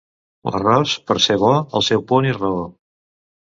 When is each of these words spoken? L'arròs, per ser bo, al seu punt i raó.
L'arròs, 0.53 0.93
per 1.09 1.17
ser 1.27 1.37
bo, 1.45 1.53
al 1.81 1.87
seu 1.91 2.05
punt 2.13 2.31
i 2.33 2.35
raó. 2.41 2.67